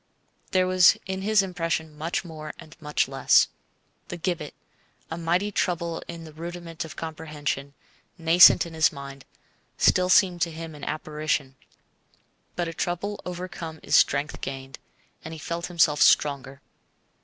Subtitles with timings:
[0.49, 3.49] There was in his impression much more and much less.
[4.07, 4.55] The gibbet,
[5.11, 7.75] a mighty trouble in the rudiment of comprehension,
[8.17, 9.25] nascent in his mind,
[9.77, 11.55] still seemed to him an apparition;
[12.55, 14.79] but a trouble overcome is strength gained,
[15.23, 16.61] and he felt himself stronger.